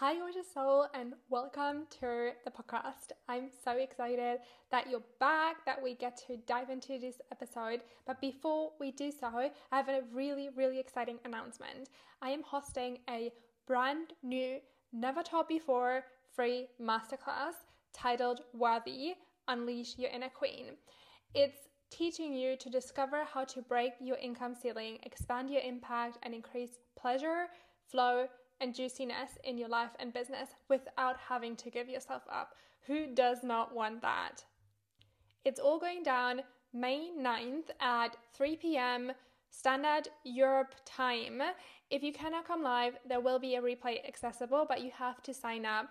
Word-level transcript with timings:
Hi, 0.00 0.14
gorgeous 0.14 0.50
soul, 0.54 0.86
and 0.94 1.12
welcome 1.28 1.84
to 2.00 2.30
the 2.46 2.50
podcast. 2.50 3.12
I'm 3.28 3.50
so 3.62 3.72
excited 3.72 4.38
that 4.70 4.88
you're 4.88 5.02
back, 5.18 5.56
that 5.66 5.82
we 5.82 5.94
get 5.94 6.16
to 6.26 6.38
dive 6.46 6.70
into 6.70 6.98
this 6.98 7.16
episode. 7.30 7.82
But 8.06 8.18
before 8.18 8.70
we 8.80 8.92
do 8.92 9.12
so, 9.12 9.28
I 9.28 9.76
have 9.76 9.90
a 9.90 10.00
really, 10.10 10.48
really 10.56 10.80
exciting 10.80 11.18
announcement. 11.26 11.90
I 12.22 12.30
am 12.30 12.42
hosting 12.42 13.00
a 13.10 13.30
brand 13.66 14.14
new, 14.22 14.60
never 14.90 15.22
taught 15.22 15.50
before 15.50 16.04
free 16.34 16.68
masterclass 16.80 17.56
titled 17.92 18.40
Worthy 18.54 19.16
Unleash 19.48 19.98
Your 19.98 20.08
Inner 20.08 20.30
Queen. 20.30 20.78
It's 21.34 21.68
teaching 21.90 22.32
you 22.32 22.56
to 22.56 22.70
discover 22.70 23.24
how 23.30 23.44
to 23.44 23.60
break 23.60 23.92
your 24.00 24.16
income 24.16 24.54
ceiling, 24.54 25.00
expand 25.02 25.50
your 25.50 25.60
impact, 25.60 26.16
and 26.22 26.32
increase 26.32 26.78
pleasure, 26.98 27.48
flow, 27.90 28.28
and 28.60 28.74
juiciness 28.74 29.38
in 29.44 29.58
your 29.58 29.68
life 29.68 29.90
and 29.98 30.12
business 30.12 30.50
without 30.68 31.16
having 31.28 31.56
to 31.56 31.70
give 31.70 31.88
yourself 31.88 32.22
up. 32.30 32.54
Who 32.86 33.06
does 33.14 33.42
not 33.42 33.74
want 33.74 34.02
that? 34.02 34.44
It's 35.44 35.60
all 35.60 35.78
going 35.78 36.02
down 36.02 36.42
May 36.72 37.10
9th 37.18 37.70
at 37.80 38.16
3 38.34 38.56
p.m. 38.56 39.12
Standard 39.50 40.08
Europe 40.24 40.74
time. 40.84 41.42
If 41.90 42.02
you 42.02 42.12
cannot 42.12 42.46
come 42.46 42.62
live, 42.62 42.94
there 43.08 43.20
will 43.20 43.38
be 43.38 43.56
a 43.56 43.62
replay 43.62 44.06
accessible, 44.06 44.66
but 44.68 44.80
you 44.80 44.90
have 44.96 45.22
to 45.24 45.34
sign 45.34 45.66
up. 45.66 45.90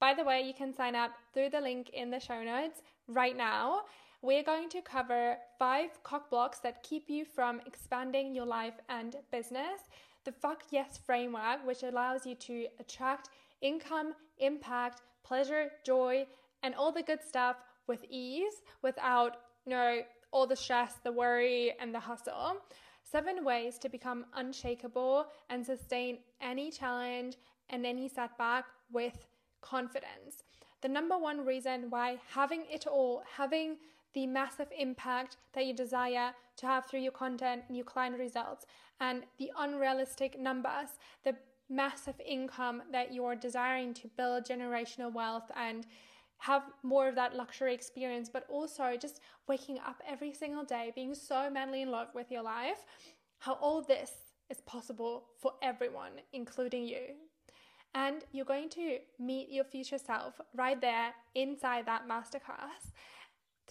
By 0.00 0.14
the 0.14 0.24
way, 0.24 0.42
you 0.42 0.54
can 0.54 0.72
sign 0.72 0.94
up 0.94 1.12
through 1.32 1.50
the 1.50 1.60
link 1.60 1.90
in 1.90 2.10
the 2.10 2.20
show 2.20 2.42
notes 2.42 2.82
right 3.08 3.36
now. 3.36 3.82
We're 4.22 4.42
going 4.42 4.70
to 4.70 4.80
cover 4.80 5.36
five 5.58 6.02
cock 6.02 6.30
blocks 6.30 6.58
that 6.60 6.82
keep 6.82 7.10
you 7.10 7.26
from 7.26 7.60
expanding 7.66 8.34
your 8.34 8.46
life 8.46 8.74
and 8.88 9.16
business 9.30 9.82
the 10.24 10.32
Fuck 10.32 10.62
Yes 10.70 10.98
framework, 11.04 11.66
which 11.66 11.82
allows 11.82 12.26
you 12.26 12.34
to 12.36 12.66
attract 12.80 13.28
income, 13.60 14.14
impact, 14.38 15.02
pleasure, 15.22 15.70
joy, 15.84 16.26
and 16.62 16.74
all 16.74 16.92
the 16.92 17.02
good 17.02 17.22
stuff 17.22 17.56
with 17.86 18.04
ease 18.08 18.62
without, 18.82 19.36
you 19.66 19.70
know, 19.70 20.00
all 20.32 20.46
the 20.46 20.56
stress, 20.56 20.94
the 21.04 21.12
worry, 21.12 21.72
and 21.80 21.94
the 21.94 22.00
hustle. 22.00 22.56
Seven 23.02 23.44
ways 23.44 23.78
to 23.78 23.88
become 23.88 24.24
unshakable 24.34 25.26
and 25.50 25.64
sustain 25.64 26.18
any 26.40 26.70
challenge 26.70 27.36
and 27.70 27.86
any 27.86 28.08
setback 28.08 28.64
with 28.92 29.26
confidence. 29.60 30.42
The 30.80 30.88
number 30.88 31.16
one 31.16 31.44
reason 31.44 31.86
why 31.90 32.18
having 32.30 32.64
it 32.70 32.86
all, 32.86 33.22
having 33.36 33.76
the 34.14 34.26
massive 34.26 34.68
impact 34.78 35.36
that 35.52 35.66
you 35.66 35.74
desire 35.74 36.32
to 36.56 36.66
have 36.66 36.86
through 36.86 37.00
your 37.00 37.12
content 37.12 37.62
and 37.68 37.76
your 37.76 37.84
client 37.84 38.18
results, 38.18 38.64
and 39.00 39.24
the 39.38 39.50
unrealistic 39.58 40.38
numbers, 40.38 40.98
the 41.24 41.34
massive 41.68 42.20
income 42.24 42.82
that 42.92 43.12
you're 43.12 43.34
desiring 43.34 43.92
to 43.94 44.08
build 44.16 44.44
generational 44.44 45.12
wealth 45.12 45.50
and 45.56 45.86
have 46.38 46.62
more 46.82 47.08
of 47.08 47.14
that 47.14 47.34
luxury 47.34 47.74
experience, 47.74 48.28
but 48.32 48.44
also 48.48 48.96
just 49.00 49.20
waking 49.48 49.78
up 49.78 50.02
every 50.06 50.32
single 50.32 50.64
day, 50.64 50.92
being 50.94 51.14
so 51.14 51.48
madly 51.50 51.82
in 51.82 51.90
love 51.90 52.08
with 52.14 52.30
your 52.30 52.42
life, 52.42 52.84
how 53.38 53.54
all 53.54 53.82
this 53.82 54.12
is 54.50 54.60
possible 54.62 55.24
for 55.40 55.52
everyone, 55.62 56.12
including 56.32 56.84
you. 56.84 57.14
And 57.94 58.24
you're 58.32 58.44
going 58.44 58.68
to 58.70 58.98
meet 59.18 59.50
your 59.50 59.64
future 59.64 59.98
self 59.98 60.40
right 60.54 60.80
there 60.80 61.14
inside 61.34 61.86
that 61.86 62.08
masterclass 62.08 62.92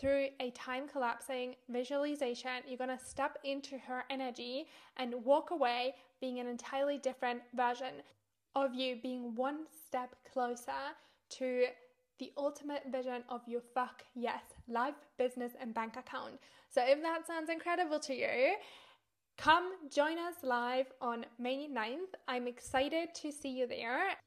through 0.03 0.27
a 0.41 0.49
time 0.51 0.85
collapsing 0.85 1.55
visualization, 1.69 2.51
you're 2.67 2.77
going 2.77 2.89
to 2.89 3.05
step 3.05 3.37
into 3.45 3.77
her 3.77 4.03
energy 4.09 4.67
and 4.97 5.13
walk 5.23 5.51
away 5.51 5.95
being 6.19 6.39
an 6.39 6.47
entirely 6.47 6.97
different 6.97 7.39
version 7.55 8.01
of 8.53 8.75
you, 8.75 8.97
being 9.01 9.33
one 9.33 9.59
step 9.87 10.13
closer 10.29 10.91
to 11.29 11.67
the 12.19 12.33
ultimate 12.37 12.83
vision 12.91 13.23
of 13.29 13.39
your 13.47 13.61
fuck 13.73 14.03
yes 14.13 14.43
life, 14.67 14.95
business, 15.17 15.53
and 15.61 15.73
bank 15.73 15.95
account. 15.95 16.33
So, 16.69 16.83
if 16.85 17.01
that 17.01 17.25
sounds 17.25 17.49
incredible 17.49 17.99
to 18.01 18.13
you, 18.13 18.55
come 19.37 19.71
join 19.89 20.17
us 20.17 20.35
live 20.43 20.87
on 20.99 21.25
May 21.39 21.69
9th. 21.69 22.13
I'm 22.27 22.47
excited 22.47 23.15
to 23.21 23.31
see 23.31 23.57
you 23.57 23.67
there. 23.67 24.17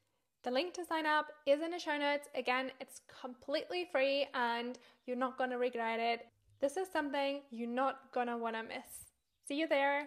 The 0.46 0.52
link 0.52 0.74
to 0.74 0.84
sign 0.84 1.06
up 1.06 1.26
is 1.44 1.60
in 1.60 1.72
the 1.72 1.78
show 1.80 1.98
notes. 1.98 2.28
Again, 2.36 2.70
it's 2.80 3.00
completely 3.20 3.88
free 3.90 4.28
and 4.32 4.78
you're 5.04 5.16
not 5.16 5.36
going 5.36 5.50
to 5.50 5.56
regret 5.56 5.98
it. 5.98 6.24
This 6.60 6.76
is 6.76 6.86
something 6.92 7.40
you're 7.50 7.68
not 7.68 8.12
going 8.14 8.28
to 8.28 8.36
want 8.36 8.54
to 8.54 8.62
miss. 8.62 9.10
See 9.48 9.56
you 9.56 9.66
there. 9.66 10.06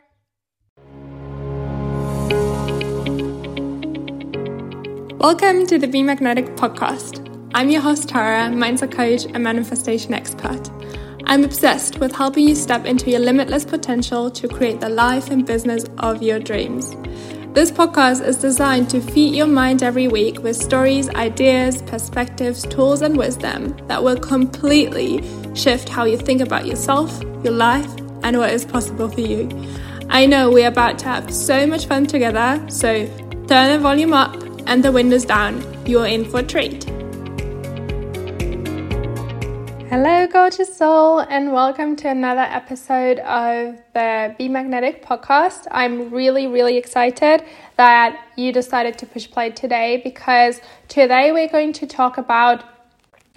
Welcome 5.20 5.68
to 5.68 5.78
the 5.78 5.90
Be 5.92 6.04
Magnetic 6.04 6.46
podcast. 6.56 7.50
I'm 7.54 7.68
your 7.68 7.82
host, 7.82 8.08
Tara, 8.08 8.50
mindset 8.50 8.94
coach 8.94 9.26
and 9.26 9.44
manifestation 9.44 10.14
expert. 10.14 10.70
I'm 11.26 11.44
obsessed 11.44 12.00
with 12.00 12.16
helping 12.16 12.48
you 12.48 12.56
step 12.56 12.86
into 12.86 13.12
your 13.12 13.20
limitless 13.20 13.66
potential 13.66 14.32
to 14.32 14.48
create 14.48 14.80
the 14.80 14.88
life 14.88 15.32
and 15.32 15.46
business 15.46 15.84
of 15.98 16.24
your 16.24 16.40
dreams. 16.40 16.96
This 17.52 17.72
podcast 17.72 18.24
is 18.24 18.38
designed 18.38 18.92
to 18.92 19.02
feed 19.02 19.34
your 19.34 19.48
mind 19.48 19.82
every 19.82 20.08
week 20.08 20.44
with 20.44 20.56
stories, 20.56 21.10
ideas, 21.10 21.82
perspectives, 21.82 22.62
tools, 22.62 23.02
and 23.02 23.18
wisdom 23.18 23.76
that 23.88 24.04
will 24.04 24.20
completely 24.20 25.24
shift 25.56 25.90
how 25.90 26.06
you 26.06 26.16
think 26.16 26.42
about 26.42 26.68
yourself, 26.68 27.24
your 27.44 27.54
life, 27.54 27.90
and 28.22 28.38
what 28.38 28.54
is 28.54 28.66
possible 28.66 29.10
for 29.10 29.22
you. 29.22 29.50
I 30.10 30.28
know 30.28 30.52
we're 30.52 30.68
about 30.68 31.00
to 31.00 31.06
have 31.06 31.34
so 31.34 31.66
much 31.66 31.88
fun 31.88 32.06
together, 32.06 32.64
so 32.70 33.08
turn 33.48 33.72
the 33.72 33.80
volume 33.82 34.14
up 34.14 34.36
and 34.68 34.84
the 34.86 34.92
windows 34.92 35.26
down. 35.26 35.60
You're 35.88 36.06
in 36.06 36.26
for 36.26 36.42
a 36.42 36.44
treat. 36.44 36.86
Hello, 39.90 40.28
gorgeous 40.28 40.78
soul, 40.78 41.22
and 41.22 41.52
welcome 41.52 41.96
to 41.96 42.08
another 42.08 42.42
episode 42.42 43.18
of 43.22 43.82
the 43.96 44.36
Be 44.38 44.48
Magnetic 44.48 45.04
podcast. 45.04 45.66
I'm 45.72 46.12
really, 46.12 46.46
really 46.46 46.78
excited 46.78 47.44
that 47.76 48.24
you 48.36 48.54
decided 48.54 49.00
to 49.00 49.08
push 49.08 49.28
play 49.28 49.50
today 49.50 50.00
because 50.04 50.62
today 50.90 51.32
we're 51.32 51.48
going 51.48 51.74
to 51.74 51.88
talk 51.88 52.20
about 52.20 52.64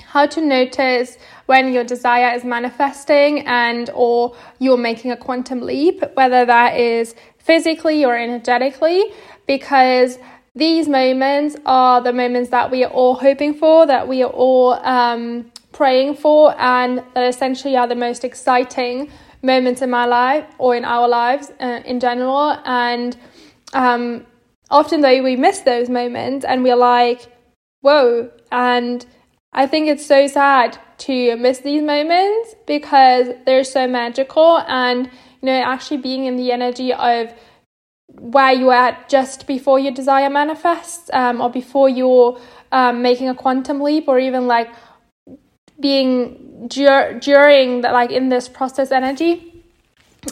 how 0.03 0.27
to 0.27 0.43
notice 0.43 1.17
when 1.47 1.73
your 1.73 1.85
desire 1.85 2.37
is 2.37 2.45
manifesting 2.45 3.47
and 3.47 3.89
or 3.95 4.37
you're 4.59 4.77
making 4.77 5.11
a 5.11 5.17
quantum 5.17 5.63
leap 5.63 6.05
whether 6.17 6.45
that 6.45 6.77
is 6.77 7.15
physically 7.39 8.05
or 8.05 8.15
energetically 8.15 9.05
because 9.47 10.19
these 10.55 10.87
moments 10.87 11.57
are 11.65 12.03
the 12.03 12.13
moments 12.13 12.51
that 12.51 12.71
we 12.71 12.85
are 12.85 12.91
all 12.91 13.15
hoping 13.15 13.55
for 13.55 13.87
that 13.87 14.07
we 14.07 14.23
are 14.23 14.31
all 14.31 14.75
um, 14.87 15.51
praying 15.73 16.15
for 16.17 16.55
and 16.61 17.03
that 17.15 17.29
essentially 17.29 17.77
are 17.77 17.87
the 17.87 17.95
most 17.95 18.25
exciting 18.25 19.11
moments 19.43 19.83
in 19.83 19.91
my 19.91 20.05
life 20.05 20.47
or 20.59 20.77
in 20.77 20.85
our 20.85 21.09
lives 21.09 21.51
uh, 21.61 21.81
in 21.85 22.01
general. 22.01 22.59
And 22.65 23.17
um, 23.73 24.27
often, 24.71 25.01
though, 25.01 25.23
we 25.23 25.37
miss 25.37 25.61
those 25.61 25.89
moments 25.89 26.45
and 26.45 26.63
we're 26.63 26.77
like, 26.77 27.27
whoa. 27.81 28.31
And 28.51 29.05
I 29.53 29.67
think 29.67 29.89
it's 29.89 30.07
so 30.07 30.27
sad 30.27 30.79
to 30.99 31.37
miss 31.37 31.59
these 31.59 31.83
moments 31.83 32.55
because 32.67 33.29
they're 33.45 33.65
so 33.65 33.87
magical 33.87 34.59
and, 34.69 35.07
you 35.41 35.47
know, 35.47 35.61
actually 35.63 35.99
being 35.99 36.27
in 36.27 36.37
the 36.37 36.53
energy 36.53 36.93
of 36.93 37.33
where 38.07 38.53
you're 38.53 38.73
at 38.73 39.09
just 39.09 39.47
before 39.47 39.79
your 39.79 39.93
desire 39.93 40.31
manifests 40.31 41.11
um, 41.13 41.41
or 41.41 41.51
before 41.51 41.89
you're 41.89 42.39
um, 42.71 43.03
making 43.03 43.29
a 43.29 43.35
quantum 43.35 43.81
leap 43.81 44.07
or 44.07 44.19
even 44.19 44.47
like 44.47 44.71
being 45.81 46.69
dur- 46.69 47.19
during 47.21 47.81
that 47.83 47.93
like 47.93 48.11
in 48.11 48.29
this 48.29 48.49
process 48.49 48.93
energy 48.93 49.65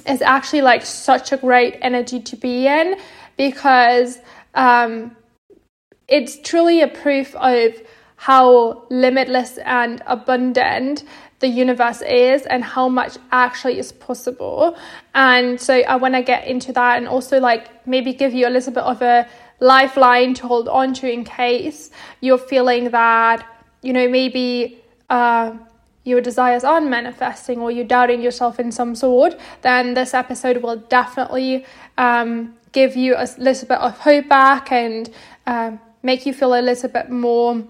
is 0.07 0.23
actually 0.23 0.63
like 0.63 0.85
such 0.85 1.33
a 1.33 1.37
great 1.37 1.77
energy 1.83 2.21
to 2.21 2.37
be 2.37 2.67
in 2.67 2.97
because 3.37 4.19
um, 4.55 5.17
it's 6.09 6.41
truly 6.43 6.83
a 6.83 6.89
proof 6.89 7.35
of 7.37 7.75
how 8.17 8.87
limitless 8.91 9.59
and 9.59 10.03
abundant 10.07 11.05
the 11.39 11.49
universe 11.49 12.03
is 12.03 12.45
and 12.47 12.63
how 12.63 12.89
much 12.89 13.17
actually 13.33 13.79
is 13.79 13.93
possible. 13.93 14.77
And 15.15 15.59
so 15.59 15.75
I 15.75 15.97
want 15.97 16.15
to 16.15 16.23
get 16.23 16.47
into 16.47 16.73
that 16.75 16.99
and 16.99 17.09
also 17.09 17.41
like 17.41 17.87
maybe 17.87 18.13
give 18.13 18.35
you 18.35 18.47
a 18.47 18.51
little 18.51 18.73
bit 18.73 18.83
of 18.83 19.01
a 19.01 19.27
lifeline 19.61 20.35
to 20.35 20.47
hold 20.47 20.69
on 20.69 20.93
to 20.95 21.11
in 21.11 21.25
case 21.25 21.91
you're 22.21 22.39
feeling 22.39 22.91
that, 22.91 23.47
you 23.83 23.93
know, 23.93 24.07
maybe 24.07 24.80
uh, 25.11 25.57
your 26.05 26.21
desires 26.21 26.65
aren't 26.65 26.89
manifesting 26.89 27.59
or 27.61 27.71
you're 27.71 27.85
doubting 27.85 28.23
yourself 28.23 28.59
in 28.59 28.73
some 28.73 28.95
sort, 28.95 29.39
then 29.63 29.95
this 29.95 30.15
episode 30.15 30.63
will 30.63 30.77
definitely 30.77 31.67
um, 31.99 32.55
give 32.73 32.97
you 32.97 33.15
a 33.17 33.29
little 33.39 33.69
bit 33.69 33.79
of 33.79 33.99
hope 33.99 34.29
back 34.29 34.73
and 34.73 35.11
uh, 35.47 35.73
make 36.03 36.25
you 36.25 36.33
feel 36.33 36.55
a 36.59 36.63
little 36.63 36.89
bit 36.89 37.11
more 37.11 37.63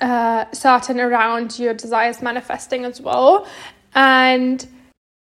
uh, 0.00 0.44
certain 0.52 0.98
around 0.98 1.58
your 1.58 1.74
desires 1.74 2.20
manifesting 2.20 2.84
as 2.84 3.00
well. 3.00 3.46
And 3.94 4.66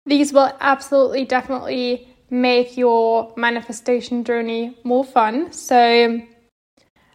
these 0.06 0.32
will 0.32 0.53
absolutely, 0.61 1.25
definitely 1.25 2.08
make 2.31 2.76
your 2.76 3.32
manifestation 3.37 4.23
journey 4.23 4.76
more 4.85 5.05
fun. 5.05 5.53
So, 5.53 6.20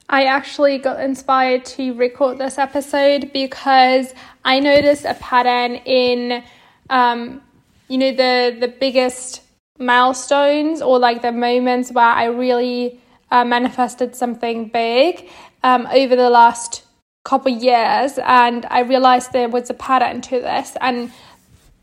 I 0.09 0.25
actually 0.25 0.77
got 0.77 0.99
inspired 0.99 1.65
to 1.65 1.93
record 1.93 2.37
this 2.37 2.57
episode 2.57 3.33
because 3.33 4.13
I 4.43 4.59
noticed 4.59 5.03
a 5.05 5.15
pattern 5.15 5.75
in, 5.85 6.43
um, 6.89 7.41
you 7.87 7.97
know, 7.97 8.11
the 8.11 8.55
the 8.59 8.67
biggest 8.67 9.41
milestones 9.79 10.81
or 10.81 10.99
like 10.99 11.21
the 11.21 11.31
moments 11.31 11.91
where 11.91 12.05
I 12.05 12.25
really 12.25 12.99
uh, 13.31 13.43
manifested 13.43 14.15
something 14.15 14.69
big 14.69 15.27
um, 15.63 15.87
over 15.87 16.15
the 16.15 16.29
last 16.29 16.83
couple 17.23 17.51
years, 17.51 18.19
and 18.19 18.65
I 18.69 18.81
realized 18.81 19.33
there 19.33 19.49
was 19.49 19.71
a 19.71 19.73
pattern 19.73 20.21
to 20.21 20.39
this, 20.39 20.77
and 20.81 21.11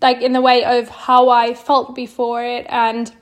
like 0.01 0.23
in 0.23 0.33
the 0.33 0.41
way 0.41 0.65
of 0.65 0.89
how 0.89 1.29
I 1.29 1.55
felt 1.55 1.97
before 1.97 2.45
it 2.45 2.67
and 2.69 3.13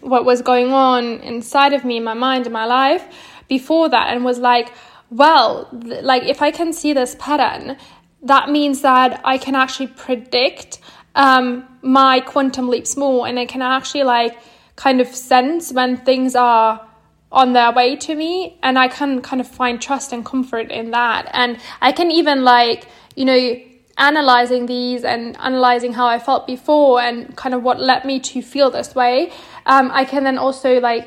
what 0.00 0.24
was 0.24 0.42
going 0.42 0.72
on 0.72 1.18
inside 1.20 1.72
of 1.72 1.84
me, 1.84 1.98
my 1.98 2.14
mind, 2.14 2.46
and 2.46 2.52
my 2.52 2.66
life 2.66 3.04
before 3.56 3.86
that, 3.94 4.06
and 4.10 4.24
was 4.24 4.38
like, 4.38 4.68
well, 5.22 5.48
th- 5.82 6.02
like 6.10 6.24
if 6.34 6.40
I 6.48 6.50
can 6.58 6.72
see 6.72 6.92
this 7.00 7.12
pattern, 7.26 7.76
that 8.32 8.48
means 8.56 8.76
that 8.88 9.20
I 9.32 9.36
can 9.44 9.54
actually 9.54 9.90
predict 10.06 10.78
um, 11.14 11.44
my 11.82 12.20
quantum 12.20 12.66
leaps 12.74 12.96
more, 12.96 13.26
and 13.28 13.38
I 13.38 13.46
can 13.46 13.62
actually 13.62 14.04
like 14.04 14.34
kind 14.84 15.00
of 15.04 15.08
sense 15.08 15.72
when 15.78 15.90
things 16.08 16.34
are 16.34 16.70
on 17.30 17.52
their 17.52 17.72
way 17.72 17.96
to 18.06 18.14
me, 18.14 18.58
and 18.62 18.78
I 18.78 18.88
can 18.88 19.20
kind 19.28 19.40
of 19.44 19.48
find 19.48 19.74
trust 19.88 20.12
and 20.14 20.24
comfort 20.24 20.70
in 20.80 20.92
that, 20.92 21.22
and 21.32 21.58
I 21.88 21.92
can 21.92 22.10
even 22.10 22.38
like 22.44 22.80
you 23.16 23.26
know 23.30 23.42
analyzing 23.98 24.66
these 24.66 25.04
and 25.04 25.36
analyzing 25.48 25.92
how 25.92 26.06
I 26.06 26.18
felt 26.18 26.46
before 26.46 27.00
and 27.00 27.36
kind 27.36 27.54
of 27.54 27.62
what 27.62 27.78
led 27.78 28.04
me 28.04 28.20
to 28.20 28.40
feel 28.40 28.70
this 28.70 28.94
way, 28.94 29.32
um, 29.66 29.90
I 29.92 30.04
can 30.04 30.24
then 30.24 30.38
also 30.38 30.80
like 30.80 31.04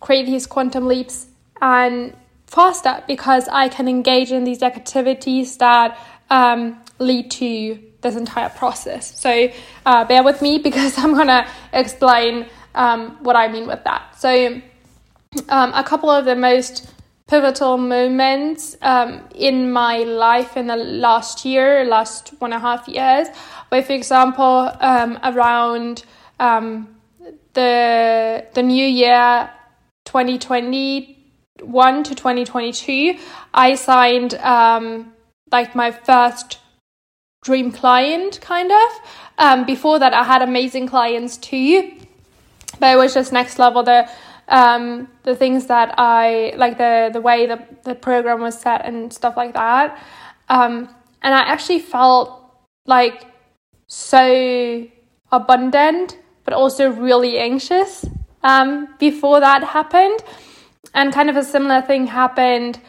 create 0.00 0.26
these 0.26 0.46
quantum 0.46 0.86
leaps 0.86 1.27
and 1.60 2.14
faster 2.46 3.02
because 3.06 3.48
I 3.48 3.68
can 3.68 3.88
engage 3.88 4.32
in 4.32 4.44
these 4.44 4.62
activities 4.62 5.56
that 5.58 5.98
um, 6.30 6.80
lead 6.98 7.30
to 7.32 7.78
this 8.00 8.16
entire 8.16 8.48
process. 8.48 9.18
So 9.18 9.50
uh, 9.84 10.04
bear 10.04 10.22
with 10.22 10.40
me 10.42 10.58
because 10.68 10.98
I'm 10.98 11.14
gonna 11.14 11.46
explain 11.72 12.46
um, 12.74 13.16
what 13.22 13.36
I 13.36 13.48
mean 13.48 13.66
with 13.66 13.84
that. 13.84 14.18
So 14.18 14.60
um, 15.48 15.72
a 15.74 15.84
couple 15.84 16.10
of 16.10 16.24
the 16.24 16.36
most 16.36 16.88
pivotal 17.26 17.76
moments 17.76 18.76
um, 18.80 19.22
in 19.34 19.70
my 19.70 19.98
life 19.98 20.56
in 20.56 20.66
the 20.68 20.76
last 20.76 21.44
year, 21.44 21.84
last 21.84 22.30
one 22.38 22.52
and 22.52 22.58
a 22.58 22.66
half 22.66 22.88
years, 22.88 23.28
where, 23.68 23.82
for 23.82 23.92
example, 23.92 24.70
um, 24.80 25.18
around 25.22 26.04
um, 26.40 26.88
the 27.52 28.46
the 28.54 28.62
new 28.62 28.86
year 28.86 29.50
2021 31.58 32.04
to 32.04 32.14
2022, 32.14 33.18
I 33.52 33.74
signed 33.74 34.34
um, 34.34 35.12
like 35.50 35.74
my 35.74 35.90
first 35.90 36.58
dream 37.42 37.72
client, 37.72 38.40
kind 38.40 38.70
of. 38.72 39.00
Um, 39.38 39.64
before 39.64 39.98
that, 39.98 40.14
I 40.14 40.24
had 40.24 40.42
amazing 40.42 40.86
clients 40.88 41.36
too, 41.36 41.92
but 42.78 42.94
it 42.94 42.96
was 42.96 43.14
just 43.14 43.32
next 43.32 43.58
level. 43.58 43.82
The 43.82 44.08
um, 44.48 45.08
the 45.24 45.36
things 45.36 45.66
that 45.66 45.94
I 45.98 46.54
like 46.56 46.78
the 46.78 47.10
the 47.12 47.20
way 47.20 47.46
the 47.46 47.62
the 47.84 47.94
program 47.94 48.40
was 48.40 48.58
set 48.58 48.86
and 48.86 49.12
stuff 49.12 49.36
like 49.36 49.54
that. 49.54 50.02
Um, 50.48 50.88
and 51.22 51.34
I 51.34 51.40
actually 51.40 51.80
felt 51.80 52.42
like 52.86 53.26
so 53.86 54.86
abundant, 55.30 56.18
but 56.44 56.54
also 56.54 56.90
really 56.90 57.38
anxious 57.38 58.06
um, 58.42 58.88
before 58.98 59.40
that 59.40 59.62
happened. 59.62 60.22
And 60.94 61.12
kind 61.12 61.30
of 61.30 61.36
a 61.36 61.44
similar 61.44 61.82
thing 61.82 62.06
happened 62.06 62.80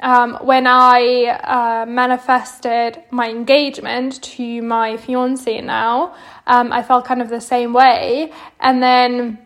um, 0.00 0.38
when 0.42 0.66
I 0.66 1.26
uh, 1.42 1.86
manifested 1.86 3.02
my 3.10 3.30
engagement 3.30 4.22
to 4.22 4.62
my 4.62 4.96
fiance 4.96 5.60
now. 5.60 6.14
Um, 6.46 6.72
I 6.72 6.82
felt 6.82 7.04
kind 7.06 7.22
of 7.22 7.28
the 7.28 7.40
same 7.40 7.72
way. 7.72 8.32
And 8.60 8.82
then 8.82 9.38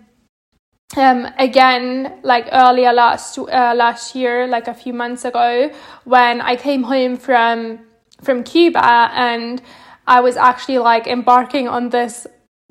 um, 0.96 1.28
again, 1.38 2.20
like 2.22 2.48
earlier 2.50 2.92
last 2.92 3.38
uh, 3.38 3.74
last 3.76 4.14
year, 4.16 4.48
like 4.48 4.66
a 4.66 4.74
few 4.74 4.92
months 4.92 5.24
ago, 5.24 5.70
when 6.04 6.40
I 6.40 6.56
came 6.56 6.82
home 6.82 7.16
from 7.16 7.80
from 8.22 8.42
Cuba 8.42 9.10
and 9.14 9.62
I 10.06 10.20
was 10.20 10.36
actually 10.36 10.78
like 10.78 11.06
embarking 11.06 11.68
on 11.68 11.90
this 11.90 12.26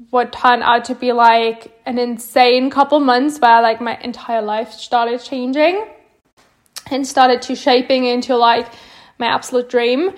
what 0.10 0.31
turned 0.31 0.63
out 0.63 0.86
to 0.86 0.96
be 0.96 1.12
like 1.12 1.78
an 1.86 1.98
insane 1.98 2.69
couple 2.69 3.00
months 3.00 3.40
where 3.40 3.62
like 3.62 3.81
my 3.81 3.98
entire 4.01 4.42
life 4.42 4.72
started 4.72 5.22
changing 5.22 5.86
and 6.92 7.06
started 7.06 7.42
to 7.44 7.56
shaping 7.56 8.06
into 8.06 8.36
like 8.36 8.68
my 9.18 9.28
absolute 9.28 9.69
dream 9.69 10.12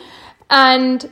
and 0.49 1.09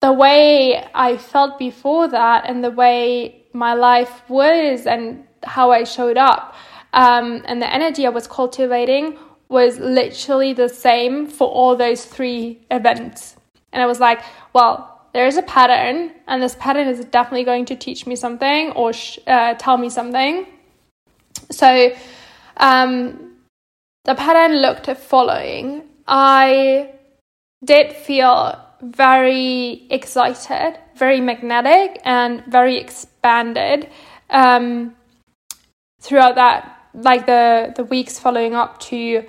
the 0.00 0.12
way 0.12 0.84
I 0.94 1.16
felt 1.16 1.58
before 1.58 2.08
that 2.08 2.44
and 2.46 2.62
the 2.62 2.70
way 2.70 3.44
my 3.52 3.74
life 3.74 4.22
was 4.28 4.86
and 4.86 5.26
how 5.42 5.70
I 5.70 5.84
showed 5.84 6.16
up 6.16 6.54
um, 6.92 7.42
and 7.44 7.60
the 7.62 7.72
energy 7.72 8.06
I 8.06 8.10
was 8.10 8.26
cultivating 8.26 9.16
was 9.48 9.78
literally 9.78 10.52
the 10.52 10.68
same 10.68 11.26
for 11.26 11.48
all 11.48 11.76
those 11.76 12.04
three 12.04 12.60
events. 12.70 13.36
And 13.72 13.82
I 13.82 13.86
was 13.86 14.00
like, 14.00 14.22
well, 14.52 14.99
there's 15.12 15.36
a 15.36 15.42
pattern, 15.42 16.12
and 16.26 16.42
this 16.42 16.54
pattern 16.54 16.88
is 16.88 17.04
definitely 17.06 17.44
going 17.44 17.64
to 17.66 17.76
teach 17.76 18.06
me 18.06 18.16
something 18.16 18.70
or 18.72 18.92
sh- 18.92 19.18
uh, 19.26 19.54
tell 19.54 19.76
me 19.76 19.90
something. 19.90 20.46
So, 21.50 21.92
um, 22.56 23.36
the 24.04 24.14
pattern 24.14 24.62
looked 24.62 24.88
at 24.88 24.98
following. 24.98 25.82
I 26.06 26.92
did 27.64 27.92
feel 27.92 28.58
very 28.82 29.86
excited, 29.90 30.78
very 30.96 31.20
magnetic, 31.20 32.00
and 32.04 32.44
very 32.46 32.78
expanded. 32.78 33.88
Um, 34.30 34.94
throughout 36.00 36.34
that 36.34 36.76
like 36.94 37.26
the 37.26 37.72
the 37.76 37.84
weeks 37.84 38.18
following 38.18 38.54
up 38.54 38.80
to 38.80 39.24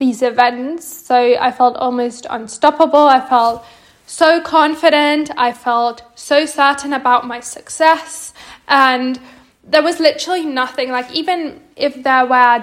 these 0.00 0.22
events 0.22 0.84
so 0.84 1.16
i 1.16 1.50
felt 1.50 1.76
almost 1.76 2.26
unstoppable 2.30 3.06
i 3.06 3.20
felt 3.20 3.64
so 4.06 4.40
confident 4.40 5.30
i 5.36 5.52
felt 5.52 6.02
so 6.14 6.46
certain 6.46 6.92
about 6.92 7.26
my 7.26 7.40
success 7.40 8.32
and 8.68 9.18
there 9.66 9.82
was 9.82 9.98
literally 9.98 10.44
nothing 10.44 10.90
like 10.90 11.10
even 11.12 11.60
if 11.76 12.02
there 12.02 12.26
were 12.26 12.62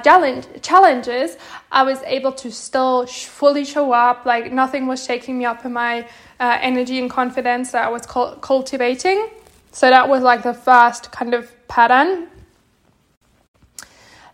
challenges 0.62 1.38
i 1.72 1.84
was 1.84 2.02
able 2.04 2.32
to 2.32 2.52
still 2.52 3.06
fully 3.08 3.66
show 3.66 3.92
up 3.92 4.26
like 4.26 4.52
nothing 4.52 4.86
was 4.88 5.04
shaking 5.04 5.38
me 5.38 5.46
up 5.46 5.66
in 5.66 5.74
my 5.74 6.08
uh, 6.40 6.58
energy 6.62 7.00
and 7.00 7.10
confidence 7.10 7.72
that 7.72 7.86
i 7.86 7.90
was 7.90 8.06
cultivating. 8.06 9.30
So 9.72 9.90
that 9.90 10.10
was 10.10 10.22
like 10.22 10.44
the 10.44 10.54
first 10.54 11.12
kind 11.12 11.34
of 11.34 11.50
pattern. 11.68 12.28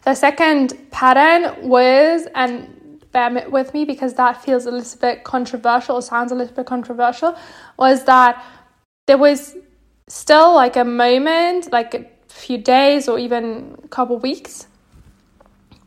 The 0.04 0.16
second 0.16 0.74
pattern 0.90 1.68
was, 1.68 2.28
and 2.34 2.77
bear 3.12 3.50
with 3.50 3.74
me 3.74 3.86
because 3.86 4.14
that 4.16 4.44
feels 4.44 4.66
a 4.66 4.72
little 4.72 5.00
bit 5.00 5.24
controversial, 5.24 5.96
or 5.96 6.02
sounds 6.02 6.32
a 6.32 6.36
little 6.36 6.56
bit 6.56 6.66
controversial, 6.66 7.36
was 7.78 8.06
that 8.06 8.44
there 9.08 9.18
was 9.18 9.56
still 10.08 10.54
like 10.54 10.76
a 10.76 10.84
moment, 10.84 11.72
like 11.72 11.94
a 11.94 12.06
few 12.28 12.58
days 12.58 13.08
or 13.08 13.20
even 13.20 13.76
a 13.84 13.88
couple 13.88 14.18
weeks, 14.18 14.68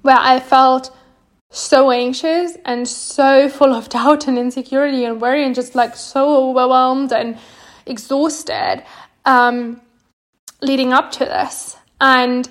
where 0.03 0.19
I 0.19 0.41
felt 0.41 0.95
so 1.50 1.91
anxious 1.91 2.57
and 2.65 2.87
so 2.87 3.49
full 3.59 3.75
of 3.75 3.89
doubt 3.89 4.29
and 4.29 4.39
insecurity 4.39 5.05
and 5.05 5.21
worry 5.21 5.45
and 5.45 5.55
just 5.55 5.75
like 5.75 5.97
so 5.97 6.50
overwhelmed 6.50 7.12
and 7.12 7.39
exhausted 7.87 8.83
um, 9.25 9.81
leading 10.62 10.93
up 10.93 11.11
to 11.12 11.21
this. 11.21 11.77
And 12.00 12.49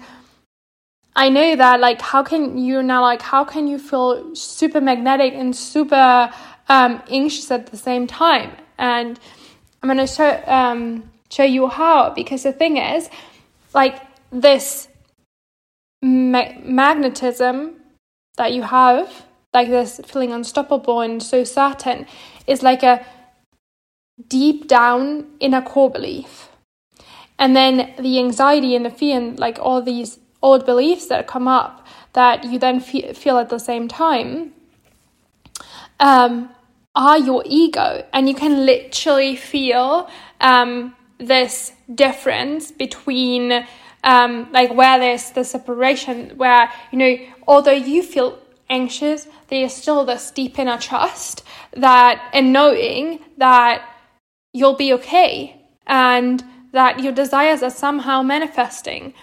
I 1.16 1.30
know 1.30 1.56
that 1.56 1.80
like 1.80 2.02
how 2.02 2.24
can 2.24 2.58
you 2.58 2.82
now 2.84 3.02
like 3.02 3.22
how 3.22 3.44
can 3.44 3.68
you 3.68 3.78
feel 3.78 4.36
super 4.36 4.80
magnetic 4.80 5.34
and 5.34 5.56
super 5.56 6.32
um, 6.70 7.02
anxious 7.10 7.52
at 7.52 7.68
the 7.68 7.78
same 7.78 8.08
time? 8.08 8.52
And 8.78 9.20
I'm 9.82 9.90
gonna 9.90 10.08
show 10.08 10.42
um, 10.46 11.10
show 11.30 11.44
you 11.44 11.68
how 11.68 12.12
because 12.12 12.44
the 12.44 12.54
thing 12.54 12.78
is 12.78 13.10
like 13.74 14.02
this 14.32 14.88
ma- 16.02 16.54
magnetism 16.64 17.76
that 18.38 18.54
you 18.54 18.64
have 18.64 19.26
like 19.54 19.70
this 19.70 20.00
feeling 20.06 20.32
unstoppable 20.32 21.02
and 21.02 21.22
so 21.22 21.44
certain 21.44 22.06
is 22.48 22.62
like 22.62 22.84
a 22.84 23.06
deep 24.28 24.68
down 24.68 25.26
inner 25.40 25.62
core 25.62 25.90
belief 25.90 26.50
and 27.38 27.56
then 27.56 27.94
the 28.00 28.20
anxiety 28.20 28.76
and 28.76 28.86
the 28.86 28.90
fear 28.90 29.18
and 29.18 29.40
like 29.40 29.58
all 29.60 29.82
these 29.82 30.20
old 30.42 30.66
beliefs 30.66 31.08
that 31.08 31.28
come 31.28 31.48
up 31.48 31.86
that 32.14 32.44
you 32.44 32.58
then 32.58 32.80
fe- 32.80 33.14
feel 33.14 33.38
at 33.38 33.50
the 33.50 33.60
same 33.60 33.88
time 33.88 34.54
um, 36.00 36.50
are 36.96 37.18
your 37.20 37.44
ego. 37.46 38.06
And 38.14 38.28
you 38.28 38.36
can 38.36 38.66
literally 38.66 39.36
feel 39.36 40.10
um, 40.42 40.96
this 41.18 41.74
difference 41.94 42.72
between, 42.72 43.66
um, 44.04 44.48
like, 44.52 44.74
where 44.74 45.00
there's 45.00 45.32
the 45.32 45.44
separation, 45.44 46.32
where, 46.38 46.72
you 46.92 46.98
know, 46.98 47.18
although 47.48 47.72
you 47.72 48.02
feel 48.04 48.40
anxious, 48.70 49.28
there's 49.48 49.74
still 49.74 50.06
this 50.06 50.32
deep 50.32 50.58
inner 50.60 50.78
trust 50.78 51.44
that 51.74 52.30
and 52.34 52.54
knowing 52.54 53.20
that 53.38 53.88
you'll 54.54 54.76
be 54.76 54.94
okay 54.94 55.62
and 55.86 56.44
that 56.72 57.00
your 57.00 57.12
desires 57.12 57.64
are 57.64 57.72
somehow 57.72 58.22
manifesting. 58.22 59.14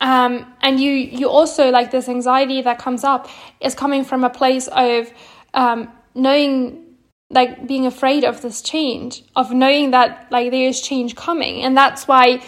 Um, 0.00 0.52
and 0.62 0.78
you 0.78 0.92
you 0.92 1.28
also 1.28 1.70
like 1.70 1.90
this 1.90 2.08
anxiety 2.08 2.62
that 2.62 2.78
comes 2.78 3.02
up 3.04 3.28
is 3.60 3.74
coming 3.74 4.04
from 4.04 4.22
a 4.24 4.30
place 4.30 4.68
of 4.68 5.12
um, 5.54 5.90
knowing 6.14 6.84
like 7.30 7.66
being 7.66 7.84
afraid 7.84 8.24
of 8.24 8.40
this 8.40 8.62
change 8.62 9.22
of 9.36 9.52
knowing 9.52 9.90
that 9.90 10.28
like 10.30 10.50
there 10.50 10.68
is 10.68 10.80
change 10.80 11.16
coming. 11.16 11.62
And 11.62 11.76
that's 11.76 12.06
why 12.06 12.42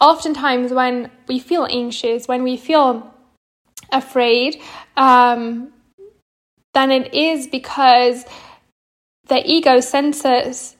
oftentimes 0.00 0.72
when 0.72 1.10
we 1.26 1.38
feel 1.38 1.66
anxious 1.70 2.28
when 2.28 2.42
we 2.42 2.56
feel 2.56 3.10
afraid 3.92 4.60
um, 4.96 5.72
then 6.74 6.90
it 6.90 7.14
is 7.14 7.46
because 7.46 8.24
the 9.28 9.42
ego 9.50 9.80
senses 9.80 10.76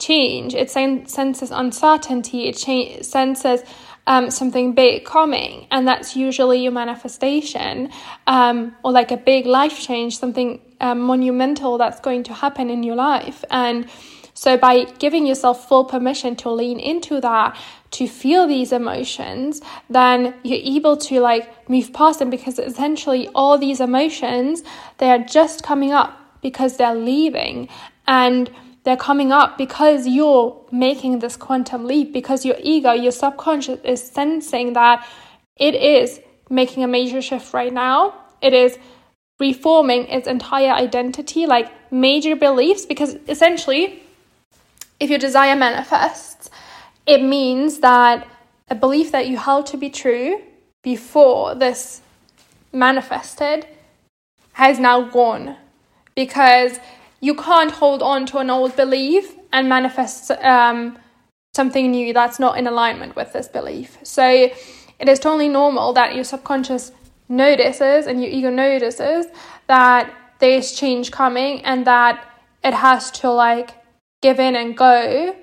change. 0.00 0.54
It 0.54 0.70
senses 0.70 1.50
uncertainty. 1.50 2.48
It 2.48 2.56
cha- 2.56 3.02
senses 3.02 3.62
um, 4.06 4.30
something 4.30 4.72
big 4.72 5.04
coming, 5.04 5.66
and 5.70 5.86
that's 5.86 6.16
usually 6.16 6.62
your 6.62 6.72
manifestation 6.72 7.90
um, 8.26 8.74
or 8.84 8.92
like 8.92 9.10
a 9.10 9.16
big 9.16 9.46
life 9.46 9.80
change, 9.80 10.18
something 10.18 10.60
um, 10.80 11.00
monumental 11.00 11.78
that's 11.78 12.00
going 12.00 12.22
to 12.24 12.34
happen 12.34 12.70
in 12.70 12.82
your 12.82 12.96
life. 12.96 13.44
And 13.50 13.88
so, 14.34 14.56
by 14.56 14.84
giving 14.98 15.26
yourself 15.26 15.66
full 15.66 15.84
permission 15.84 16.36
to 16.36 16.50
lean 16.50 16.78
into 16.78 17.20
that, 17.20 17.56
to 17.92 18.06
feel 18.06 18.46
these 18.46 18.72
emotions, 18.72 19.62
then 19.88 20.34
you're 20.42 20.76
able 20.76 20.96
to 20.98 21.20
like 21.20 21.68
move 21.68 21.92
past 21.92 22.18
them 22.18 22.28
because 22.28 22.58
essentially 22.58 23.28
all 23.28 23.56
these 23.56 23.80
emotions 23.80 24.62
they 24.98 25.10
are 25.10 25.18
just 25.18 25.62
coming 25.62 25.92
up 25.92 26.20
because 26.42 26.76
they're 26.76 26.94
leaving 26.94 27.68
and 28.06 28.50
they're 28.86 28.96
coming 28.96 29.32
up 29.32 29.58
because 29.58 30.06
you're 30.06 30.56
making 30.70 31.18
this 31.18 31.36
quantum 31.36 31.86
leap, 31.86 32.12
because 32.12 32.44
your 32.44 32.54
ego, 32.62 32.92
your 32.92 33.10
subconscious 33.10 33.80
is 33.82 34.00
sensing 34.00 34.74
that 34.74 35.04
it 35.56 35.74
is 35.74 36.20
making 36.48 36.84
a 36.84 36.86
major 36.86 37.20
shift 37.20 37.52
right 37.52 37.72
now. 37.72 38.14
It 38.40 38.54
is 38.54 38.78
reforming 39.40 40.06
its 40.06 40.28
entire 40.28 40.70
identity, 40.70 41.46
like 41.46 41.68
major 41.90 42.36
beliefs, 42.36 42.86
because 42.86 43.16
essentially, 43.26 44.04
if 45.00 45.10
your 45.10 45.18
desire 45.18 45.56
manifests, 45.56 46.48
it 47.06 47.20
means 47.20 47.80
that 47.80 48.28
a 48.68 48.76
belief 48.76 49.10
that 49.10 49.26
you 49.26 49.36
held 49.36 49.66
to 49.66 49.76
be 49.76 49.90
true 49.90 50.40
before 50.84 51.56
this 51.56 52.02
manifested 52.72 53.66
has 54.52 54.78
now 54.78 55.02
gone 55.02 55.56
because 56.14 56.78
you 57.20 57.34
can't 57.34 57.70
hold 57.70 58.02
on 58.02 58.26
to 58.26 58.38
an 58.38 58.50
old 58.50 58.76
belief 58.76 59.34
and 59.52 59.68
manifest 59.68 60.30
um, 60.30 60.98
something 61.54 61.90
new 61.90 62.12
that's 62.12 62.38
not 62.38 62.58
in 62.58 62.66
alignment 62.66 63.16
with 63.16 63.32
this 63.32 63.48
belief. 63.48 63.98
So 64.02 64.50
it 64.98 65.08
is 65.08 65.18
totally 65.18 65.48
normal 65.48 65.92
that 65.94 66.14
your 66.14 66.24
subconscious 66.24 66.92
notices 67.28 68.06
and 68.06 68.22
your 68.22 68.30
ego 68.30 68.50
notices 68.50 69.26
that 69.66 70.12
there's 70.38 70.72
change 70.72 71.10
coming 71.10 71.64
and 71.64 71.86
that 71.86 72.24
it 72.62 72.74
has 72.74 73.10
to 73.10 73.30
like 73.30 73.70
give 74.22 74.38
in 74.38 74.54
and 74.56 74.76
go 74.76 75.34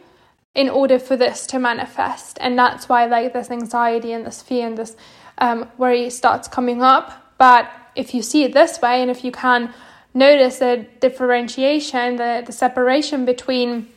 in 0.55 0.69
order 0.69 0.99
for 0.99 1.17
this 1.17 1.47
to 1.47 1.59
manifest. 1.59 2.37
And 2.39 2.57
that's 2.57 2.87
why 2.87 3.05
like 3.05 3.33
this 3.33 3.49
anxiety 3.49 4.11
and 4.11 4.25
this 4.25 4.41
fear 4.41 4.67
and 4.67 4.77
this 4.77 4.95
um, 5.39 5.69
worry 5.77 6.09
starts 6.09 6.47
coming 6.47 6.81
up. 6.83 7.35
But 7.37 7.71
if 7.95 8.13
you 8.13 8.21
see 8.21 8.43
it 8.43 8.53
this 8.53 8.79
way 8.81 9.01
and 9.01 9.09
if 9.09 9.23
you 9.23 9.31
can 9.31 9.73
notice 10.13 10.59
the 10.59 10.85
differentiation, 10.99 12.17
the, 12.17 12.43
the 12.45 12.51
separation 12.51 13.25
between 13.25 13.87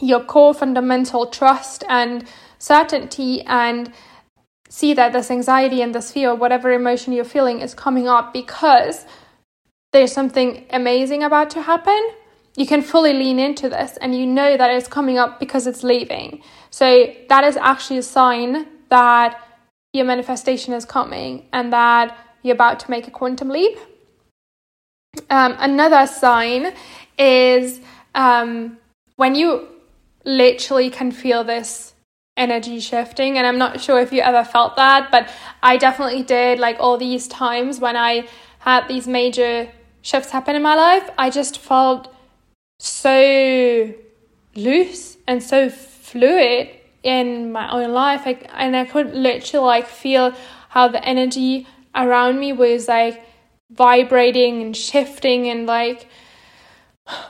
your 0.00 0.20
core 0.24 0.54
fundamental 0.54 1.26
trust 1.26 1.84
and 1.88 2.24
certainty 2.58 3.42
and 3.42 3.92
see 4.68 4.94
that 4.94 5.12
this 5.12 5.30
anxiety 5.30 5.82
and 5.82 5.94
this 5.94 6.12
fear, 6.12 6.34
whatever 6.34 6.72
emotion 6.72 7.12
you're 7.12 7.24
feeling, 7.24 7.60
is 7.60 7.74
coming 7.74 8.08
up 8.08 8.32
because 8.32 9.04
there's 9.92 10.12
something 10.12 10.64
amazing 10.70 11.22
about 11.22 11.50
to 11.50 11.60
happen. 11.60 12.00
You 12.56 12.66
can 12.66 12.82
fully 12.82 13.12
lean 13.12 13.38
into 13.38 13.68
this 13.68 13.98
and 13.98 14.14
you 14.14 14.26
know 14.26 14.56
that 14.56 14.70
it's 14.70 14.88
coming 14.88 15.18
up 15.18 15.38
because 15.38 15.66
it's 15.66 15.82
leaving. 15.82 16.42
So, 16.70 17.12
that 17.28 17.44
is 17.44 17.56
actually 17.56 17.98
a 17.98 18.02
sign 18.02 18.66
that 18.88 19.42
your 19.92 20.06
manifestation 20.06 20.72
is 20.72 20.84
coming 20.84 21.48
and 21.52 21.72
that 21.72 22.16
you're 22.42 22.54
about 22.54 22.80
to 22.80 22.90
make 22.90 23.06
a 23.06 23.10
quantum 23.10 23.48
leap. 23.50 23.78
Um, 25.30 25.56
another 25.58 26.06
sign 26.06 26.72
is 27.18 27.80
um, 28.14 28.78
when 29.16 29.34
you 29.34 29.68
literally 30.24 30.90
can 30.90 31.10
feel 31.12 31.44
this 31.44 31.92
energy 32.36 32.80
shifting. 32.80 33.38
And 33.38 33.46
I'm 33.46 33.58
not 33.58 33.80
sure 33.80 34.00
if 34.00 34.12
you 34.12 34.20
ever 34.20 34.44
felt 34.44 34.76
that, 34.76 35.10
but 35.10 35.30
I 35.62 35.76
definitely 35.76 36.22
did. 36.22 36.58
Like 36.58 36.76
all 36.80 36.96
these 36.96 37.28
times 37.28 37.80
when 37.80 37.96
I 37.96 38.26
had 38.60 38.88
these 38.88 39.06
major 39.06 39.68
shifts 40.02 40.30
happen 40.30 40.56
in 40.56 40.62
my 40.62 40.74
life, 40.74 41.08
I 41.18 41.30
just 41.30 41.58
felt 41.58 42.12
so 42.78 43.92
loose 44.54 45.16
and 45.26 45.42
so 45.42 45.68
fluid 45.68 46.70
in 47.02 47.52
my 47.52 47.70
own 47.70 47.92
life. 47.92 48.24
Like, 48.24 48.48
and 48.54 48.76
I 48.76 48.84
could 48.84 49.14
literally 49.14 49.66
like 49.66 49.86
feel 49.86 50.34
how 50.70 50.88
the 50.88 51.04
energy 51.04 51.66
around 51.94 52.40
me 52.40 52.52
was 52.52 52.88
like 52.88 53.22
vibrating 53.72 54.62
and 54.62 54.76
shifting 54.76 55.48
and 55.48 55.66
like 55.66 56.08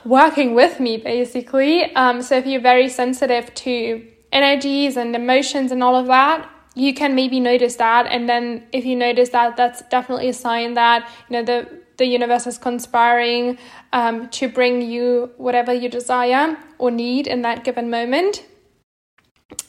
working 0.05 0.55
with 0.55 0.79
me 0.79 0.97
basically. 0.97 1.93
Um, 1.95 2.21
so 2.21 2.37
if 2.37 2.45
you're 2.45 2.61
very 2.61 2.89
sensitive 2.89 3.53
to 3.55 4.07
energies 4.31 4.97
and 4.97 5.15
emotions 5.15 5.71
and 5.71 5.83
all 5.83 5.95
of 5.95 6.07
that, 6.07 6.49
you 6.75 6.93
can 6.93 7.15
maybe 7.15 7.39
notice 7.39 7.75
that. 7.75 8.07
And 8.07 8.27
then 8.27 8.65
if 8.71 8.85
you 8.85 8.95
notice 8.95 9.29
that, 9.29 9.55
that's 9.55 9.81
definitely 9.89 10.29
a 10.29 10.33
sign 10.33 10.73
that 10.73 11.09
you 11.29 11.33
know 11.37 11.43
the 11.43 11.83
the 11.97 12.05
universe 12.05 12.47
is 12.47 12.57
conspiring 12.57 13.57
um, 13.91 14.27
to 14.29 14.49
bring 14.49 14.81
you 14.81 15.31
whatever 15.37 15.71
you 15.71 15.89
desire 15.89 16.57
or 16.79 16.89
need 16.89 17.27
in 17.27 17.43
that 17.43 17.63
given 17.63 17.91
moment. 17.91 18.43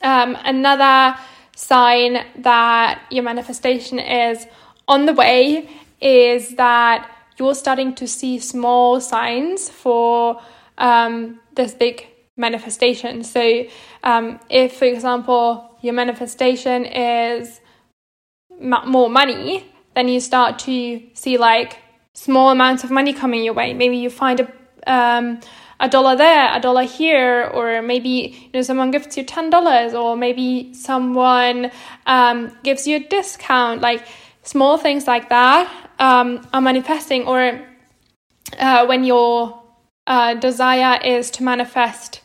Um, 0.02 0.37
another 0.43 1.19
sign 1.54 2.25
that 2.38 3.02
your 3.11 3.23
manifestation 3.23 3.99
is 3.99 4.47
on 4.88 5.04
the 5.04 5.12
way 5.12 5.69
is 6.00 6.56
that 6.56 7.10
you're 7.38 7.54
starting 7.54 7.94
to 7.96 8.06
see 8.06 8.38
small 8.38 9.00
signs 9.00 9.68
for 9.68 10.40
um, 10.78 11.40
this 11.54 11.74
big 11.74 12.06
manifestation. 12.36 13.24
So, 13.24 13.64
um, 14.02 14.40
if, 14.48 14.76
for 14.76 14.84
example, 14.84 15.76
your 15.80 15.94
manifestation 15.94 16.84
is 16.84 17.60
more 18.60 19.10
money, 19.10 19.70
then 19.94 20.08
you 20.08 20.20
start 20.20 20.58
to 20.60 21.02
see 21.14 21.38
like 21.38 21.78
small 22.14 22.50
amounts 22.50 22.84
of 22.84 22.90
money 22.90 23.12
coming 23.12 23.44
your 23.44 23.54
way. 23.54 23.74
Maybe 23.74 23.96
you 23.96 24.10
find 24.10 24.40
a 24.40 24.52
um, 24.86 25.40
a 25.80 25.88
dollar 25.88 26.16
there, 26.16 26.56
a 26.56 26.60
dollar 26.60 26.84
here, 26.84 27.50
or 27.52 27.82
maybe 27.82 28.08
you 28.08 28.50
know 28.54 28.62
someone 28.62 28.90
gives 28.90 29.16
you 29.16 29.24
ten 29.24 29.50
dollars, 29.50 29.94
or 29.94 30.16
maybe 30.16 30.72
someone 30.72 31.70
um, 32.06 32.56
gives 32.62 32.86
you 32.86 32.96
a 32.96 33.00
discount. 33.00 33.80
Like 33.80 34.06
small 34.44 34.78
things 34.78 35.06
like 35.06 35.28
that 35.30 35.90
um, 35.98 36.46
are 36.52 36.60
manifesting, 36.60 37.26
or 37.26 37.60
uh, 38.58 38.86
when 38.86 39.04
your 39.04 39.62
uh, 40.06 40.34
desire 40.34 41.00
is 41.02 41.30
to 41.32 41.42
manifest 41.42 42.20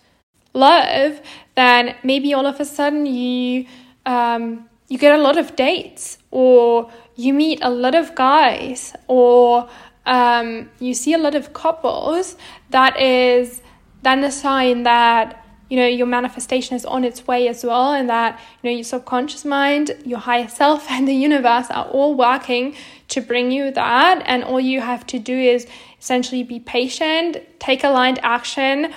love, 0.53 1.21
then 1.55 1.95
maybe 2.03 2.33
all 2.33 2.45
of 2.45 2.59
a 2.59 2.65
sudden 2.65 3.05
you 3.05 3.65
um, 4.05 4.69
you 4.88 4.97
get 4.97 5.13
a 5.17 5.21
lot 5.21 5.38
of 5.38 5.55
dates, 5.55 6.17
or 6.31 6.91
you 7.15 7.33
meet 7.33 7.59
a 7.61 7.69
lot 7.69 7.95
of 7.95 8.15
guys, 8.15 8.93
or 9.07 9.69
um, 10.05 10.69
you 10.79 10.93
see 10.93 11.13
a 11.13 11.17
lot 11.17 11.35
of 11.35 11.53
couples. 11.53 12.35
That 12.71 12.99
is 12.99 13.61
then 14.01 14.23
a 14.23 14.31
sign 14.31 14.83
that 14.83 15.38
you 15.69 15.77
know 15.77 15.85
your 15.85 16.07
manifestation 16.07 16.75
is 16.75 16.85
on 16.85 17.03
its 17.03 17.27
way 17.27 17.47
as 17.47 17.63
well 17.63 17.93
and 17.93 18.09
that 18.09 18.39
you 18.61 18.69
know 18.69 18.75
your 18.75 18.83
subconscious 18.83 19.45
mind 19.45 19.91
your 20.05 20.19
higher 20.19 20.47
self 20.47 20.89
and 20.95 21.07
the 21.07 21.13
universe 21.13 21.69
are 21.69 21.85
all 21.85 22.15
working 22.15 22.75
to 23.07 23.21
bring 23.21 23.51
you 23.51 23.71
that 23.71 24.21
and 24.25 24.43
all 24.43 24.59
you 24.59 24.81
have 24.81 25.05
to 25.05 25.19
do 25.19 25.38
is 25.38 25.67
essentially 25.99 26.43
be 26.43 26.59
patient 26.59 27.38
take 27.59 27.83
aligned 27.83 28.19
action 28.23 28.93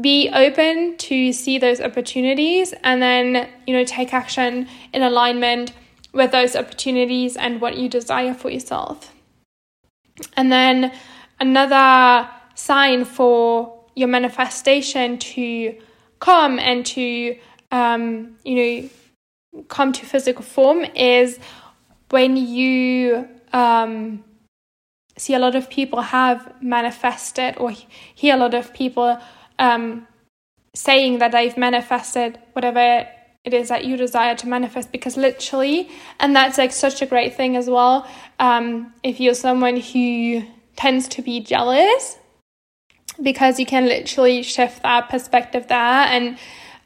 be 0.00 0.30
open 0.32 0.96
to 0.96 1.32
see 1.32 1.58
those 1.58 1.80
opportunities 1.80 2.72
and 2.84 3.02
then 3.02 3.48
you 3.66 3.74
know 3.74 3.84
take 3.84 4.14
action 4.14 4.68
in 4.92 5.02
alignment 5.02 5.72
with 6.12 6.32
those 6.32 6.56
opportunities 6.56 7.36
and 7.36 7.60
what 7.60 7.76
you 7.76 7.88
desire 7.88 8.34
for 8.34 8.50
yourself. 8.50 9.12
And 10.36 10.50
then 10.50 10.92
another 11.38 12.28
sign 12.54 13.04
for 13.04 13.84
your 13.94 14.08
manifestation 14.08 15.18
to 15.18 15.74
come 16.20 16.58
and 16.58 16.86
to 16.86 17.36
um, 17.72 18.36
you 18.44 18.56
know 18.56 18.88
come 19.68 19.92
to 19.92 20.06
physical 20.06 20.44
form 20.44 20.84
is 20.94 21.38
when 22.10 22.36
you 22.36 23.28
um, 23.52 24.22
see 25.16 25.34
a 25.34 25.38
lot 25.38 25.56
of 25.56 25.68
people 25.68 26.00
have 26.00 26.54
manifested 26.62 27.56
or 27.58 27.70
hear 28.14 28.34
a 28.34 28.38
lot 28.38 28.54
of 28.54 28.72
people 28.72 29.18
um, 29.58 30.06
saying 30.74 31.18
that 31.18 31.32
they've 31.32 31.56
manifested 31.56 32.38
whatever 32.52 33.06
it 33.44 33.54
is 33.54 33.68
that 33.68 33.84
you 33.84 33.96
desire 33.96 34.34
to 34.36 34.46
manifest 34.46 34.92
because 34.92 35.16
literally 35.16 35.88
and 36.20 36.36
that's 36.36 36.58
like 36.58 36.72
such 36.72 37.02
a 37.02 37.06
great 37.06 37.34
thing 37.34 37.56
as 37.56 37.68
well 37.68 38.06
um, 38.38 38.92
if 39.02 39.18
you're 39.18 39.34
someone 39.34 39.76
who 39.78 40.42
tends 40.76 41.08
to 41.08 41.22
be 41.22 41.40
jealous 41.40 42.18
because 43.22 43.58
you 43.58 43.66
can 43.66 43.86
literally 43.86 44.42
shift 44.42 44.82
that 44.82 45.08
perspective 45.08 45.66
there 45.68 45.78
and 45.78 46.38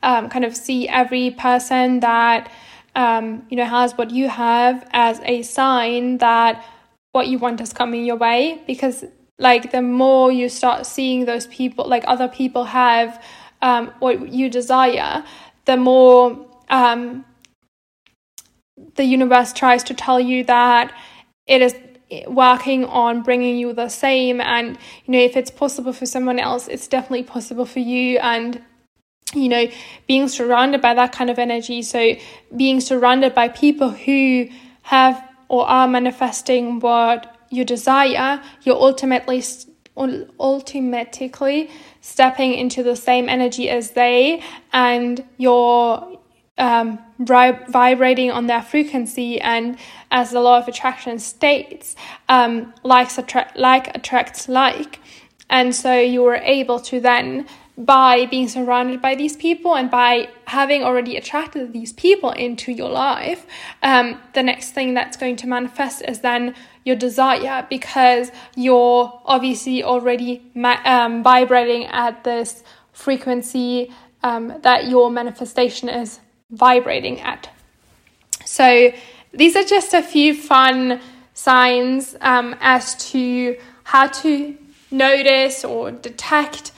um, 0.03 0.29
kind 0.29 0.45
of 0.45 0.57
see 0.57 0.89
every 0.89 1.31
person 1.31 2.01
that 2.01 2.51
um, 2.95 3.47
you 3.51 3.57
know 3.57 3.65
has 3.65 3.97
what 3.97 4.11
you 4.11 4.29
have 4.29 4.87
as 4.93 5.21
a 5.25 5.43
sign 5.43 6.19
that 6.19 6.65
what 7.13 7.29
you 7.29 7.39
want 7.39 7.61
is 7.61 7.73
coming 7.73 8.05
your 8.05 8.17
way. 8.17 8.63
Because 8.67 9.05
like 9.39 9.73
the 9.73 9.83
more 9.83 10.31
you 10.31 10.49
start 10.49 10.87
seeing 10.87 11.25
those 11.25 11.47
people 11.49 11.89
like 11.89 12.05
other 12.07 12.29
people 12.29 12.65
have 12.65 13.23
um, 13.63 13.93
what 13.99 14.29
you 14.29 14.49
desire 14.49 15.25
the 15.65 15.77
more 15.77 16.47
um, 16.69 17.25
the 18.97 19.05
universe 19.05 19.53
tries 19.53 19.83
to 19.85 19.95
tell 19.95 20.21
you 20.21 20.45
that 20.45 20.95
it 21.47 21.63
is 21.63 21.75
working 22.27 22.85
on 22.85 23.23
bringing 23.23 23.57
you 23.59 23.73
the 23.73 23.89
same. 23.89 24.41
And 24.41 24.79
you 25.05 25.13
know 25.13 25.19
if 25.19 25.37
it's 25.37 25.51
possible 25.51 25.93
for 25.93 26.07
someone 26.07 26.39
else 26.39 26.69
it's 26.69 26.87
definitely 26.87 27.25
possible 27.25 27.67
for 27.67 27.81
you. 27.81 28.19
And 28.19 28.63
you 29.35 29.49
know 29.49 29.67
being 30.07 30.29
surrounded 30.29 30.81
by 30.81 30.95
that 30.95 31.13
kind 31.13 31.31
of 31.31 31.39
energy. 31.39 31.83
So 31.83 32.15
being 32.57 32.81
surrounded 32.81 33.35
by 33.35 33.49
people 33.49 33.91
who 33.91 34.49
have 34.83 35.23
or 35.49 35.67
are 35.69 35.89
manifesting 35.89 36.81
what 36.81 37.31
you 37.51 37.65
desire 37.65 38.43
you're 38.63 38.77
ultimately 38.77 39.43
ultimately 39.97 41.71
stepping 42.01 42.55
into 42.55 42.83
the 42.83 42.97
same 42.97 43.29
energy 43.29 43.69
as 43.71 43.93
they. 43.93 44.43
And 44.73 45.25
you're 45.37 46.19
um, 46.59 46.99
vibrating 47.19 48.31
on 48.31 48.47
their 48.47 48.63
frequency 48.63 49.41
and 49.41 49.77
as 50.11 50.31
the 50.31 50.41
law 50.41 50.59
of 50.59 50.69
attraction 50.69 51.19
states 51.19 51.97
um, 52.29 52.73
likes 52.83 53.19
attract 53.19 53.57
like 53.57 53.95
attracts 53.97 54.49
like. 54.49 55.01
And 55.51 55.75
so 55.75 55.99
you 55.99 56.23
were 56.23 56.37
able 56.37 56.81
to 56.81 57.01
then 57.01 57.47
by 57.77 58.27
being 58.27 58.49
surrounded 58.49 59.03
by 59.03 59.15
these 59.15 59.37
people 59.37 59.75
and 59.75 59.91
by 59.91 60.29
having 60.47 60.85
already 60.85 61.17
attracted 61.17 61.73
these 61.73 61.93
people 61.93 62.31
into 62.31 62.71
your 62.71 62.89
life 62.89 63.47
um, 63.83 64.21
the 64.35 64.43
next 64.43 64.71
thing 64.71 64.95
that's 64.95 65.17
going 65.17 65.35
to 65.35 65.49
manifest 65.49 66.01
is 66.07 66.21
then 66.21 66.55
your 66.85 66.95
desire 66.95 67.67
because 67.69 68.31
you're 68.55 69.21
obviously 69.25 69.83
already 69.83 70.41
ma- 70.55 70.81
um, 70.85 71.23
vibrating 71.25 71.85
at 71.87 72.23
this 72.23 72.63
frequency 72.93 73.93
um, 74.23 74.55
that 74.63 74.87
your 74.89 75.11
manifestation 75.11 75.89
is 75.89 76.21
vibrating 76.55 77.21
at. 77.21 77.49
So, 78.45 78.93
these 79.33 79.57
are 79.57 79.65
just 79.65 79.95
a 79.95 80.03
few 80.03 80.35
fun 80.35 81.01
signs 81.35 82.15
um, 82.21 82.55
as 82.61 82.95
to 83.11 83.57
how 83.83 84.07
to 84.07 84.57
notice 84.91 85.65
or 85.65 85.91
detect 85.91 86.73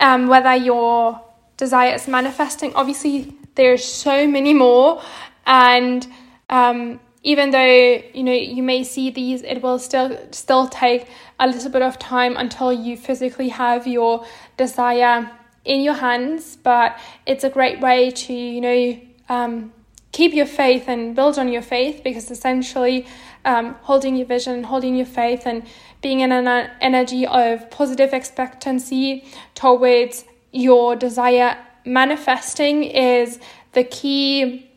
um, 0.00 0.28
whether 0.28 0.54
your 0.54 1.20
desire 1.56 1.94
is 1.94 2.06
manifesting. 2.08 2.72
Obviously, 2.74 3.34
there's 3.56 3.84
so 3.84 4.26
many 4.26 4.54
more, 4.54 5.02
and 5.46 6.06
um, 6.48 7.00
even 7.22 7.50
though 7.50 8.00
you 8.14 8.22
know 8.22 8.32
you 8.32 8.62
may 8.62 8.84
see 8.84 9.10
these, 9.10 9.42
it 9.42 9.60
will 9.62 9.78
still 9.78 10.16
still 10.30 10.68
take 10.68 11.08
a 11.40 11.46
little 11.46 11.70
bit 11.70 11.82
of 11.82 11.98
time 11.98 12.36
until 12.36 12.72
you 12.72 12.96
physically 12.96 13.48
have 13.48 13.86
your 13.86 14.24
desire 14.56 15.30
in 15.64 15.80
your 15.82 15.94
hands. 15.94 16.56
But 16.56 16.98
it's 17.26 17.44
a 17.44 17.50
great 17.50 17.80
way 17.80 18.10
to 18.10 18.32
you 18.32 18.60
know 18.60 19.00
um, 19.28 19.72
keep 20.12 20.32
your 20.34 20.46
faith 20.46 20.88
and 20.88 21.14
build 21.14 21.38
on 21.38 21.48
your 21.48 21.62
faith 21.62 22.02
because 22.02 22.30
essentially 22.30 23.06
um, 23.44 23.74
holding 23.82 24.16
your 24.16 24.26
vision, 24.26 24.64
holding 24.64 24.96
your 24.96 25.06
faith, 25.06 25.46
and 25.46 25.66
being 26.00 26.20
in 26.20 26.32
an 26.32 26.70
energy 26.80 27.26
of 27.26 27.70
positive 27.70 28.12
expectancy 28.12 29.24
towards 29.54 30.24
your 30.52 30.96
desire 30.96 31.56
manifesting 31.84 32.84
is 32.84 33.38
the 33.72 33.84
key 33.84 34.68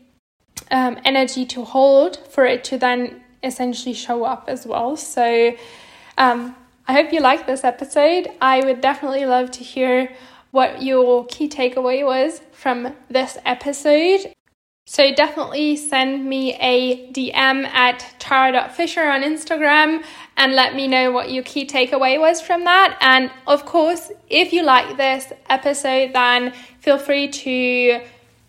um, 0.70 0.98
energy 1.04 1.44
to 1.46 1.64
hold 1.64 2.16
for 2.28 2.44
it 2.44 2.64
to 2.64 2.78
then 2.78 3.22
essentially 3.42 3.94
show 3.94 4.24
up 4.24 4.44
as 4.48 4.66
well. 4.66 4.96
So, 4.96 5.54
um, 6.18 6.56
I 6.86 6.94
hope 6.94 7.12
you 7.12 7.20
liked 7.20 7.46
this 7.46 7.64
episode. 7.64 8.28
I 8.40 8.64
would 8.64 8.80
definitely 8.80 9.24
love 9.24 9.50
to 9.52 9.64
hear 9.64 10.12
what 10.50 10.82
your 10.82 11.24
key 11.26 11.48
takeaway 11.48 12.04
was 12.04 12.40
from 12.52 12.94
this 13.08 13.38
episode. 13.44 14.32
So 14.84 15.14
definitely 15.14 15.76
send 15.76 16.28
me 16.28 16.54
a 16.54 17.08
DM 17.12 17.64
at 17.66 18.04
tara.fischer 18.18 19.04
on 19.04 19.22
Instagram 19.22 20.04
and 20.36 20.54
let 20.54 20.74
me 20.74 20.88
know 20.88 21.12
what 21.12 21.30
your 21.30 21.44
key 21.44 21.66
takeaway 21.66 22.18
was 22.18 22.40
from 22.40 22.64
that. 22.64 22.98
And 23.00 23.30
of 23.46 23.64
course, 23.64 24.10
if 24.28 24.52
you 24.52 24.64
like 24.64 24.96
this 24.96 25.32
episode, 25.48 26.12
then 26.12 26.52
feel 26.80 26.98
free 26.98 27.28
to 27.28 28.00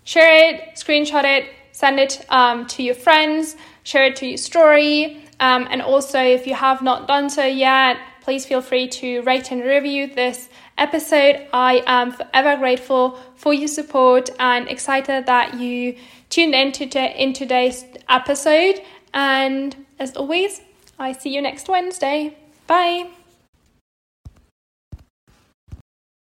share 0.06 0.50
it, 0.50 0.76
screenshot 0.76 1.24
it, 1.24 1.50
send 1.72 2.00
it 2.00 2.26
um, 2.30 2.66
to 2.68 2.82
your 2.82 2.96
friends, 2.96 3.56
share 3.84 4.06
it 4.06 4.16
to 4.18 4.26
your 4.26 4.38
story. 4.38 5.24
Um, 5.40 5.68
and 5.70 5.84
also, 5.84 6.20
if 6.20 6.48
you 6.48 6.56
have 6.56 6.82
not 6.82 7.08
done 7.08 7.30
so 7.30 7.46
yet, 7.46 7.98
please 8.22 8.46
feel 8.46 8.62
free 8.62 8.88
to 8.88 9.22
rate 9.22 9.52
and 9.52 9.62
review 9.62 10.08
this 10.08 10.50
episode. 10.78 11.46
I 11.54 11.84
am 11.86 12.12
forever 12.12 12.58
grateful 12.58 13.20
for 13.36 13.54
your 13.54 13.68
support 13.68 14.30
and 14.40 14.68
excited 14.68 15.26
that 15.26 15.56
you 15.56 15.98
tuned 16.34 16.56
in, 16.56 16.72
to, 16.72 17.22
in 17.22 17.34
today's 17.34 17.86
episode. 18.10 18.82
And 19.14 19.86
as 20.00 20.16
always, 20.16 20.62
I 20.98 21.12
see 21.12 21.34
you 21.34 21.42
next 21.42 21.70
Wednesday. 21.70 22.36
Bye. 22.66 23.10